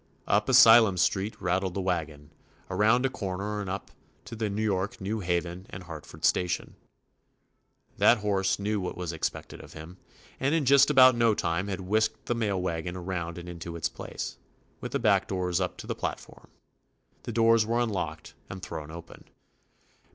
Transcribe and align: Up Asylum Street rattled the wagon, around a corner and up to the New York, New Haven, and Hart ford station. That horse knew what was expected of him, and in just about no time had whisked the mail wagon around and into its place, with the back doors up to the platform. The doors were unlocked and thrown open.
Up 0.27 0.49
Asylum 0.49 0.97
Street 0.97 1.39
rattled 1.39 1.75
the 1.75 1.79
wagon, 1.79 2.31
around 2.71 3.05
a 3.05 3.09
corner 3.11 3.61
and 3.61 3.69
up 3.69 3.91
to 4.25 4.35
the 4.35 4.49
New 4.49 4.63
York, 4.63 4.99
New 4.99 5.19
Haven, 5.19 5.67
and 5.69 5.83
Hart 5.83 6.07
ford 6.07 6.25
station. 6.25 6.75
That 7.99 8.17
horse 8.17 8.57
knew 8.57 8.79
what 8.81 8.97
was 8.97 9.13
expected 9.13 9.61
of 9.61 9.73
him, 9.73 9.97
and 10.39 10.55
in 10.55 10.65
just 10.65 10.89
about 10.89 11.13
no 11.13 11.35
time 11.35 11.67
had 11.67 11.81
whisked 11.81 12.25
the 12.25 12.33
mail 12.33 12.59
wagon 12.59 12.95
around 12.95 13.37
and 13.37 13.47
into 13.47 13.75
its 13.75 13.89
place, 13.89 14.37
with 14.79 14.91
the 14.91 14.97
back 14.97 15.27
doors 15.27 15.61
up 15.61 15.77
to 15.77 15.85
the 15.85 15.93
platform. 15.93 16.47
The 17.21 17.31
doors 17.31 17.63
were 17.63 17.79
unlocked 17.79 18.33
and 18.49 18.63
thrown 18.63 18.89
open. 18.89 19.25